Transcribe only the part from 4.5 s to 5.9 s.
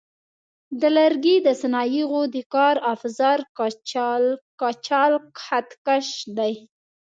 کچالک خط